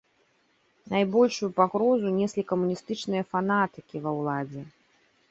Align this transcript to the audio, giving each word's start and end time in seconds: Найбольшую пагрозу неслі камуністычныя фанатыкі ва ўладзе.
Найбольшую 0.93 1.49
пагрозу 1.59 2.07
неслі 2.19 2.43
камуністычныя 2.51 3.23
фанатыкі 3.33 4.01
ва 4.07 4.11
ўладзе. 4.21 4.63